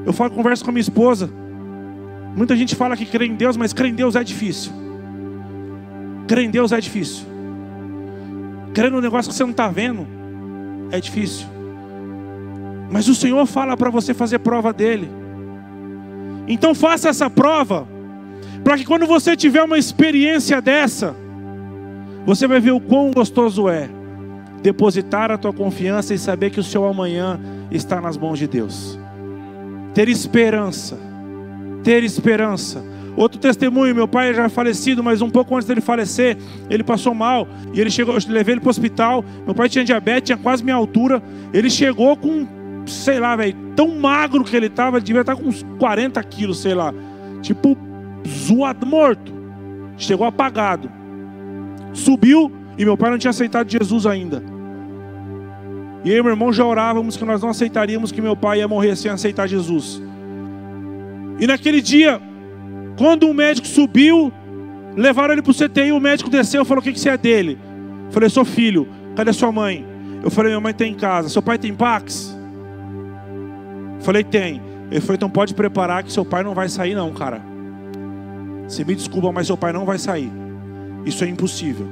[0.04, 1.30] Eu falo, converso com a minha esposa.
[2.34, 4.72] Muita gente fala que crê em Deus, mas crer em Deus é difícil.
[6.26, 7.26] Crer em Deus é difícil.
[8.72, 10.06] Crer no negócio que você não está vendo
[10.90, 11.46] é difícil.
[12.90, 15.10] Mas o Senhor fala para você fazer prova dele.
[16.46, 17.86] Então faça essa prova,
[18.64, 21.14] para que quando você tiver uma experiência dessa,
[22.26, 23.88] você vai ver o quão gostoso é
[24.62, 28.98] depositar a tua confiança e saber que o seu amanhã está nas mãos de Deus.
[29.94, 30.98] Ter esperança,
[31.82, 32.84] ter esperança.
[33.16, 36.36] Outro testemunho, meu pai já é falecido, mas um pouco antes dele falecer,
[36.70, 39.24] ele passou mal e ele chegou, eu levei ele para o hospital.
[39.44, 41.22] Meu pai tinha diabetes, tinha quase minha altura.
[41.52, 42.46] Ele chegou com
[42.86, 46.60] sei lá, velho, tão magro que ele tava, devia estar tá com uns 40 quilos,
[46.60, 46.92] sei lá.
[47.42, 47.76] Tipo,
[48.26, 49.32] zoado, morto.
[49.96, 50.90] Chegou apagado.
[51.92, 54.42] Subiu e meu pai não tinha aceitado Jesus ainda.
[56.04, 58.68] E eu e meu irmão já orávamos que nós não aceitaríamos que meu pai ia
[58.68, 60.00] morrer sem aceitar Jesus.
[61.38, 62.20] E naquele dia,
[62.96, 64.32] quando o médico subiu,
[64.96, 67.16] levaram ele para o CTI, o médico desceu e falou: O que, que você é
[67.16, 67.58] dele?
[68.06, 69.86] Eu falei: Sou filho, cadê sua mãe?
[70.22, 71.28] Eu falei: Minha mãe tem em casa.
[71.28, 72.40] Seu pai tem Pax?
[74.00, 74.60] Falei, tem.
[74.90, 77.40] Ele falou, então pode preparar que seu pai não vai sair, não, cara.
[78.66, 80.30] Você me desculpa, mas seu pai não vai sair.
[81.04, 81.86] Isso é impossível.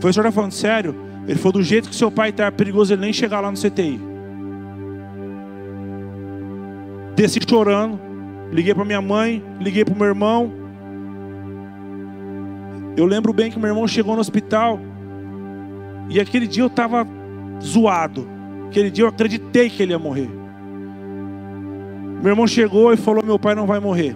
[0.00, 0.94] Foi o senhor está falando sério?
[1.26, 4.00] Ele falou: do jeito que seu pai está, perigoso ele nem chegar lá no CTI.
[7.14, 8.00] Desci chorando,
[8.50, 10.52] liguei para minha mãe, liguei para meu irmão.
[12.96, 14.80] Eu lembro bem que meu irmão chegou no hospital
[16.08, 17.06] e aquele dia eu estava
[17.62, 18.26] zoado.
[18.68, 20.28] Aquele dia eu acreditei que ele ia morrer.
[22.22, 24.14] Meu irmão chegou e falou: Meu pai não vai morrer.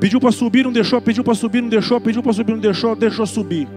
[0.00, 2.96] Pediu para subir, não deixou, pediu para subir, não deixou, pediu para subir, não deixou,
[2.96, 3.68] deixou subir.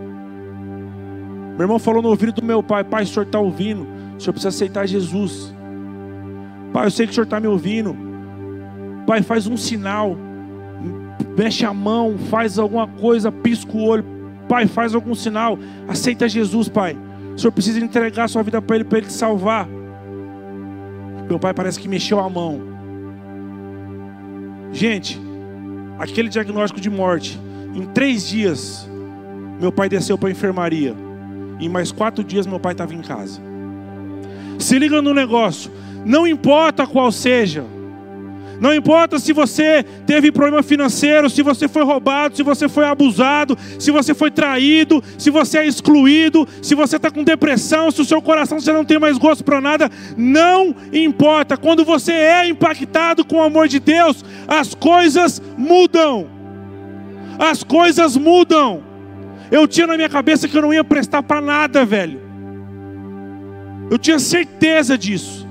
[1.52, 3.86] Meu irmão falou no ouvido do meu pai: Pai, o senhor está ouvindo,
[4.18, 5.54] o senhor precisa aceitar Jesus.
[6.72, 7.96] Pai, eu sei que o senhor está me ouvindo.
[9.06, 10.18] Pai, faz um sinal,
[11.38, 14.06] mexe a mão, faz alguma coisa, pisca o olho.
[14.48, 16.98] Pai, faz algum sinal, aceita Jesus, Pai.
[17.36, 19.68] O senhor precisa entregar a sua vida para Ele, para Ele te salvar.
[21.28, 22.62] Meu pai parece que mexeu a mão.
[24.72, 25.20] Gente,
[25.98, 27.40] aquele diagnóstico de morte,
[27.74, 28.88] em três dias,
[29.60, 30.96] meu pai desceu para a enfermaria.
[31.60, 33.42] Em mais quatro dias, meu pai estava em casa.
[34.60, 35.72] Se liga no negócio,
[36.06, 37.64] não importa qual seja,
[38.60, 43.58] não importa se você teve problema financeiro, se você foi roubado, se você foi abusado,
[43.80, 48.06] se você foi traído, se você é excluído, se você está com depressão, se o
[48.06, 51.58] seu coração você não tem mais gosto para nada, não importa.
[51.58, 56.30] Quando você é impactado com o amor de Deus, as coisas mudam.
[57.38, 58.84] As coisas mudam.
[59.52, 62.22] Eu tinha na minha cabeça que eu não ia prestar para nada, velho.
[63.90, 65.48] Eu tinha certeza disso.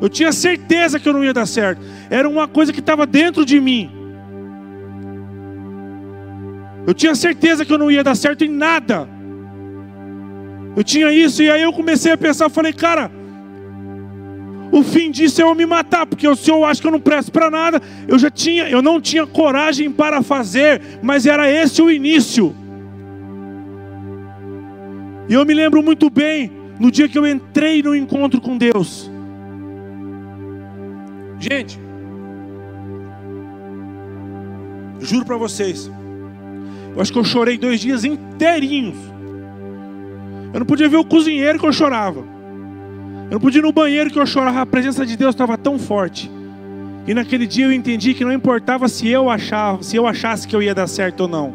[0.00, 1.80] Eu tinha certeza que eu não ia dar certo.
[2.12, 3.90] Era uma coisa que estava dentro de mim.
[6.86, 9.08] Eu tinha certeza que eu não ia dar certo em nada.
[10.76, 13.10] Eu tinha isso e aí eu comecei a pensar, falei, cara,
[14.70, 17.32] o fim disso é eu me matar, porque se eu acho que eu não presto
[17.32, 21.90] para nada, eu já tinha, eu não tinha coragem para fazer, mas era esse o
[21.90, 22.54] início.
[25.30, 29.10] E eu me lembro muito bem no dia que eu entrei no encontro com Deus.
[31.38, 31.80] Gente,
[35.02, 35.90] juro para vocês,
[36.94, 38.96] eu acho que eu chorei dois dias inteirinhos.
[40.52, 42.20] Eu não podia ver o cozinheiro que eu chorava.
[42.20, 44.60] Eu não podia ir no banheiro que eu chorava.
[44.60, 46.30] A presença de Deus estava tão forte.
[47.06, 50.54] E naquele dia eu entendi que não importava se eu achava, se eu achasse que
[50.54, 51.52] eu ia dar certo ou não.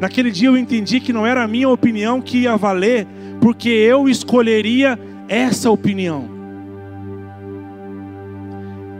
[0.00, 3.06] Naquele dia eu entendi que não era a minha opinião que ia valer,
[3.40, 6.33] porque eu escolheria essa opinião.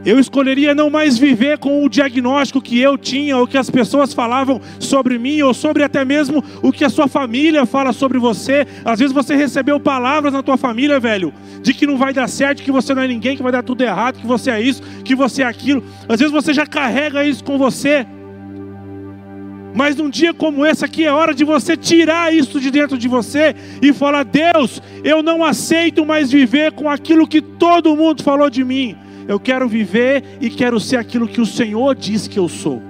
[0.05, 4.13] Eu escolheria não mais viver com o diagnóstico que eu tinha, ou que as pessoas
[4.13, 8.67] falavam sobre mim, ou sobre até mesmo o que a sua família fala sobre você.
[8.85, 12.61] Às vezes você recebeu palavras na tua família, velho, de que não vai dar certo,
[12.61, 15.15] que você não é ninguém, que vai dar tudo errado, que você é isso, que
[15.15, 15.83] você é aquilo.
[16.07, 18.05] Às vezes você já carrega isso com você.
[19.73, 23.07] Mas num dia como esse aqui é hora de você tirar isso de dentro de
[23.07, 28.49] você e falar: Deus, eu não aceito mais viver com aquilo que todo mundo falou
[28.51, 28.95] de mim.
[29.27, 32.81] Eu quero viver e quero ser aquilo que o Senhor diz que eu sou.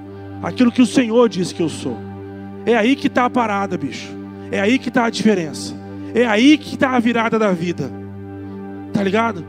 [0.44, 1.98] Aquilo que o Senhor diz que eu sou.
[2.66, 4.10] É aí que está a parada, bicho.
[4.52, 5.74] É aí que está a diferença.
[6.14, 7.90] É aí que está a virada da vida.
[8.94, 9.46] Tá ligado?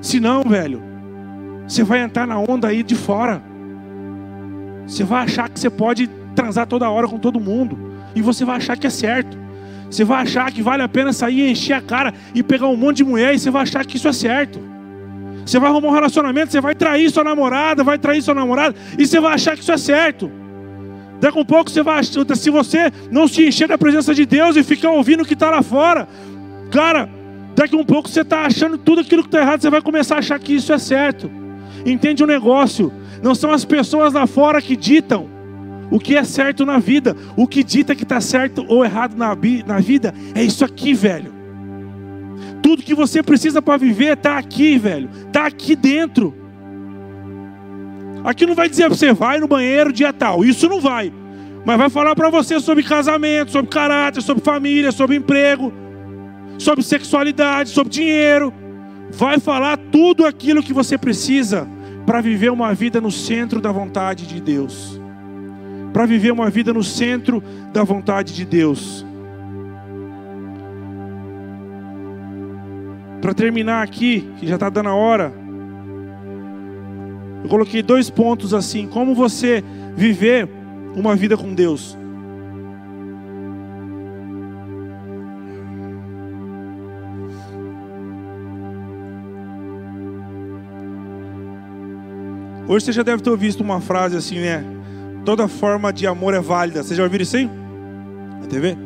[0.00, 0.82] Se não, velho,
[1.66, 3.42] você vai entrar na onda aí de fora.
[4.86, 7.78] Você vai achar que você pode transar toda hora com todo mundo.
[8.14, 9.38] E você vai achar que é certo.
[9.90, 12.76] Você vai achar que vale a pena sair e encher a cara e pegar um
[12.76, 14.73] monte de mulher e você vai achar que isso é certo.
[15.44, 19.06] Você vai arrumar um relacionamento, você vai trair sua namorada, vai trair sua namorada, e
[19.06, 20.30] você vai achar que isso é certo.
[21.20, 24.56] Daqui a um pouco você vai se você não se encher da presença de Deus
[24.56, 26.08] e ficar ouvindo o que está lá fora,
[26.70, 27.08] cara,
[27.54, 30.16] daqui a um pouco você está achando tudo aquilo que está errado, você vai começar
[30.16, 31.30] a achar que isso é certo.
[31.86, 32.92] Entende o um negócio?
[33.22, 35.34] Não são as pessoas lá fora que ditam
[35.90, 37.16] o que é certo na vida.
[37.36, 41.33] O que dita que está certo ou errado na, na vida é isso aqui, velho.
[42.64, 45.10] Tudo que você precisa para viver está aqui, velho.
[45.26, 46.34] Está aqui dentro.
[48.24, 50.42] Aqui não vai dizer para você, vai no banheiro dia tal.
[50.42, 51.12] Isso não vai.
[51.62, 55.70] Mas vai falar para você sobre casamento, sobre caráter, sobre família, sobre emprego,
[56.56, 58.50] sobre sexualidade, sobre dinheiro.
[59.10, 61.68] Vai falar tudo aquilo que você precisa
[62.06, 64.98] para viver uma vida no centro da vontade de Deus.
[65.92, 67.42] Para viver uma vida no centro
[67.74, 69.04] da vontade de Deus.
[73.24, 75.32] Para terminar aqui, que já está dando a hora,
[77.42, 79.64] eu coloquei dois pontos assim: como você
[79.96, 80.46] viver
[80.94, 81.96] uma vida com Deus.
[92.68, 94.62] Hoje você já deve ter visto uma frase assim, né?
[95.24, 96.82] Toda forma de amor é válida.
[96.82, 97.48] Vocês já ouviram isso aí?
[98.42, 98.76] Na TV?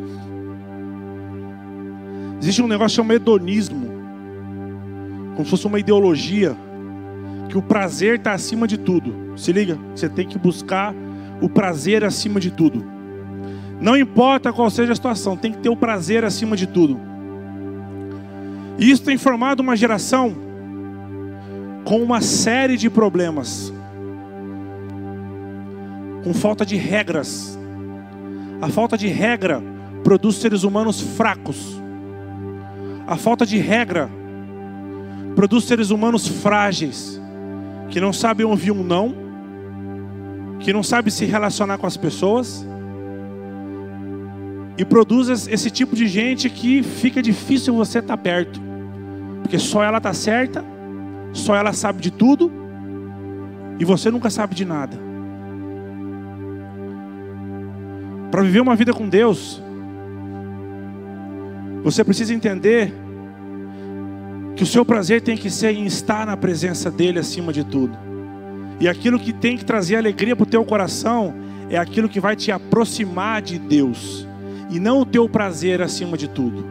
[2.41, 3.88] Existe um negócio chamado hedonismo.
[5.39, 6.57] Como se fosse uma ideologia.
[7.49, 9.14] Que o prazer está acima de tudo.
[9.36, 9.78] Se liga?
[9.95, 10.93] Você tem que buscar
[11.41, 12.84] o prazer acima de tudo.
[13.80, 16.99] Não importa qual seja a situação, tem que ter o prazer acima de tudo.
[18.80, 20.34] E isso tem formado uma geração
[21.84, 23.72] com uma série de problemas
[26.24, 27.57] com falta de regras.
[28.61, 29.62] A falta de regra
[30.03, 31.80] produz seres humanos fracos.
[33.07, 34.11] A falta de regra
[35.35, 37.20] produz seres humanos frágeis,
[37.89, 39.14] que não sabem ouvir um não,
[40.61, 42.66] que não sabem se relacionar com as pessoas,
[44.76, 48.61] e produz esse tipo de gente que fica difícil você estar perto,
[49.43, 50.64] porque só ela está certa,
[51.33, 52.51] só ela sabe de tudo,
[53.79, 54.97] e você nunca sabe de nada.
[58.31, 59.62] Para viver uma vida com Deus,
[61.83, 62.93] você precisa entender
[64.59, 67.97] que o seu prazer tem que ser em estar na presença dEle acima de tudo.
[68.81, 71.33] E aquilo que tem que trazer alegria para o teu coração
[71.71, 74.27] é aquilo que vai te aproximar de Deus,
[74.69, 76.67] e não o teu prazer acima de tudo.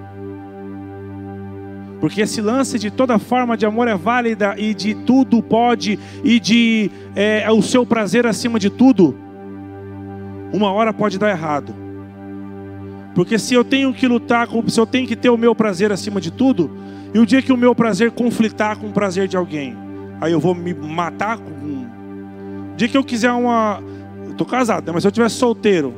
[2.02, 6.42] Porque esse lance de toda forma de amor é válida e de tudo pode, e
[6.42, 9.16] de é, o seu prazer acima de tudo,
[10.52, 11.74] uma hora pode dar errado.
[13.18, 16.22] Porque se eu tenho que lutar, se eu tenho que ter o meu prazer acima
[16.22, 16.70] de tudo,
[17.12, 19.76] e o dia que o meu prazer conflitar com o prazer de alguém,
[20.22, 21.50] aí eu vou me matar com.
[21.50, 23.82] O dia que eu quiser uma.
[24.30, 24.92] Estou casado, né?
[24.94, 25.96] mas se eu tivesse solteiro,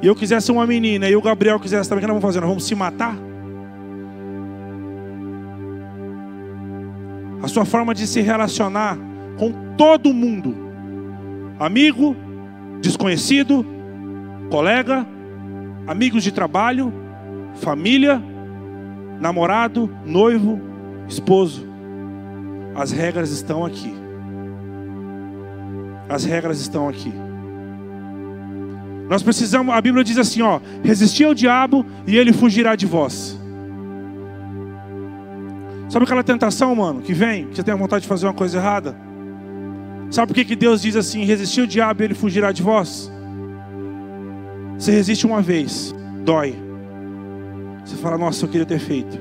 [0.00, 2.40] e eu quisesse uma menina, e o Gabriel quisesse também, o que nós vamos fazer?
[2.40, 3.14] Nós vamos se matar?
[7.42, 8.96] A sua forma de se relacionar
[9.36, 10.56] com todo mundo,
[11.60, 12.16] amigo,
[12.80, 13.66] desconhecido,
[14.48, 15.06] colega,
[15.86, 16.92] amigos de trabalho,
[17.54, 18.22] família,
[19.20, 20.60] namorado, noivo,
[21.08, 21.66] esposo.
[22.74, 23.94] As regras estão aqui.
[26.08, 27.12] As regras estão aqui.
[29.08, 33.40] Nós precisamos, a Bíblia diz assim, ó, resistir ao diabo e ele fugirá de vós.
[35.88, 38.58] Sabe aquela tentação, mano, que vem, que você tem a vontade de fazer uma coisa
[38.58, 38.96] errada?
[40.10, 43.10] Sabe por que, que Deus diz assim: resistir o diabo e ele fugirá de vós?
[44.78, 46.54] Você resiste uma vez, dói.
[47.84, 49.18] Você fala, nossa, eu queria ter feito.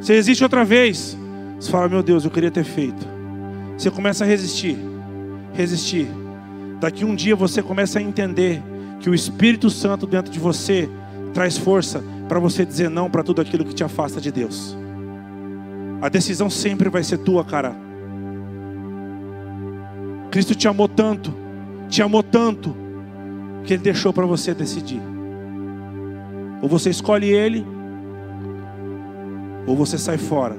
[0.00, 1.16] Você resiste outra vez,
[1.58, 3.06] você fala, meu Deus, eu queria ter feito.
[3.76, 4.76] Você começa a resistir,
[5.52, 6.08] resistir.
[6.78, 8.62] Daqui um dia você começa a entender
[9.00, 10.88] que o Espírito Santo dentro de você
[11.32, 14.76] traz força para você dizer não para tudo aquilo que te afasta de Deus.
[16.00, 17.74] A decisão sempre vai ser tua, cara.
[20.30, 21.34] Cristo te amou tanto,
[21.88, 22.83] te amou tanto,
[23.64, 25.00] que Ele deixou para você decidir.
[26.62, 27.66] Ou você escolhe Ele,
[29.66, 30.56] ou você sai fora.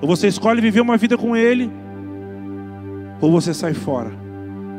[0.00, 1.70] Ou você escolhe viver uma vida com Ele,
[3.20, 4.10] ou você sai fora.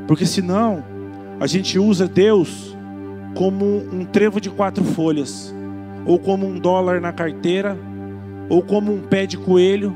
[0.07, 0.83] Porque senão,
[1.39, 2.77] a gente usa Deus
[3.35, 5.53] como um trevo de quatro folhas,
[6.05, 7.77] ou como um dólar na carteira,
[8.49, 9.95] ou como um pé de coelho,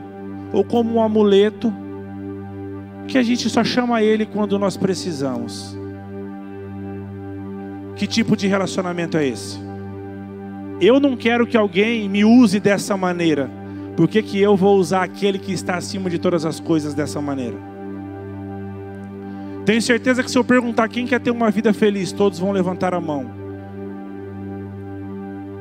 [0.54, 1.72] ou como um amuleto
[3.08, 5.76] que a gente só chama Ele quando nós precisamos.
[7.98, 9.60] Que tipo de relacionamento é esse?
[10.80, 13.50] Eu não quero que alguém me use dessa maneira.
[13.95, 17.20] Por que, que eu vou usar aquele que está acima de todas as coisas dessa
[17.20, 17.58] maneira?
[19.66, 22.93] Tenho certeza que se eu perguntar quem quer ter uma vida feliz, todos vão levantar
[22.93, 23.26] a mão.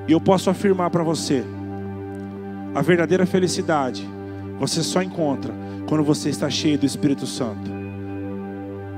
[0.06, 1.42] E eu posso afirmar para você:
[2.74, 4.06] a verdadeira felicidade
[4.58, 5.52] você só encontra
[5.88, 7.70] quando você está cheio do Espírito Santo.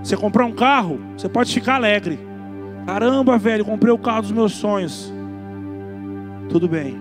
[0.03, 2.28] Você comprar um carro, você pode ficar alegre.
[2.89, 5.13] Caramba, velho, comprei o carro dos meus sonhos.
[6.49, 6.97] Tudo bem.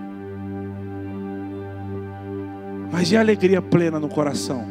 [2.91, 4.65] Mas e a alegria plena no coração?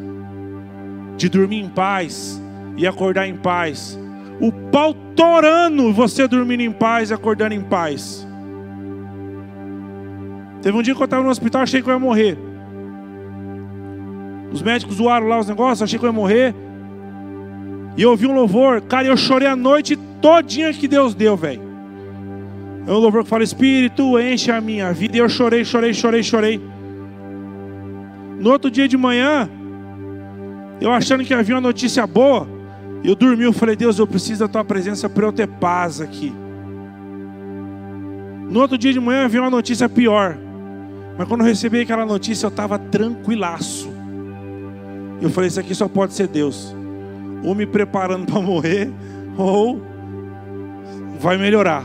[1.17, 2.39] De dormir em paz
[2.77, 3.99] e acordar em paz.
[4.39, 8.29] O pau torando, você dormindo em paz e acordando em paz.
[10.61, 12.37] Teve um dia que eu estava no hospital, achei que eu ia morrer.
[14.53, 16.55] Os médicos zoaram lá os negócios, achei que eu ia morrer.
[17.97, 21.63] E eu ouvi um louvor, cara, eu chorei a noite todinha que Deus deu, velho.
[22.85, 25.17] É um louvor que fala, Espírito, enche a minha vida.
[25.17, 26.61] E eu chorei, chorei, chorei, chorei.
[28.41, 29.49] No outro dia de manhã,
[30.81, 32.47] eu achando que havia uma notícia boa,
[33.05, 36.33] eu dormi, eu falei, Deus, eu preciso da tua presença para eu ter paz aqui.
[38.51, 40.37] No outro dia de manhã, veio uma notícia pior.
[41.17, 43.89] Mas quando eu recebi aquela notícia, eu estava tranquilaço.
[45.23, 46.75] Eu falei: Isso aqui só pode ser Deus.
[47.45, 48.93] Ou me preparando para morrer,
[49.39, 49.96] ou
[51.19, 51.85] vai melhorar.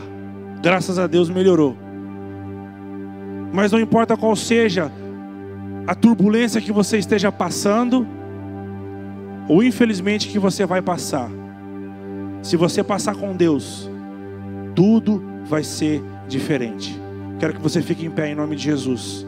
[0.62, 1.76] Graças a Deus melhorou.
[3.52, 4.90] Mas não importa qual seja
[5.86, 8.06] a turbulência que você esteja passando,
[9.48, 11.28] ou infelizmente que você vai passar.
[12.42, 13.90] Se você passar com Deus,
[14.74, 16.98] tudo vai ser diferente.
[17.38, 19.20] Quero que você fique em pé em nome de Jesus.